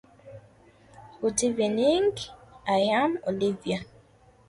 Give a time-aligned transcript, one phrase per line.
[1.21, 2.31] Her coach for many years
[2.65, 3.85] was Ray Casey.